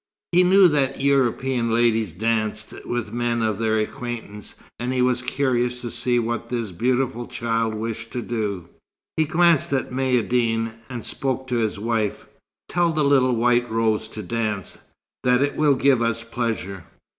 He 0.31 0.41
knew 0.41 0.67
that 0.67 0.99
European 0.99 1.69
ladies 1.71 2.11
danced 2.11 2.73
with 2.87 3.13
men 3.13 3.43
of 3.43 3.59
their 3.59 3.77
acquaintance, 3.79 4.55
and 4.79 4.91
he 4.91 4.99
was 5.03 5.21
curious 5.21 5.79
to 5.81 5.91
see 5.91 6.17
what 6.17 6.49
this 6.49 6.71
beautiful 6.71 7.27
child 7.27 7.75
wished 7.75 8.09
to 8.13 8.23
do. 8.23 8.67
He 9.15 9.25
glanced 9.25 9.71
at 9.73 9.91
Maïeddine, 9.91 10.73
and 10.89 11.05
spoke 11.05 11.45
to 11.49 11.57
his 11.57 11.77
wife: 11.77 12.27
"Tell 12.67 12.91
the 12.91 13.03
little 13.03 13.35
White 13.35 13.69
Rose 13.69 14.07
to 14.07 14.23
dance; 14.23 14.79
that 15.23 15.43
it 15.43 15.55
will 15.55 15.75
give 15.75 16.01
us 16.01 16.23
pleasure." 16.23 16.85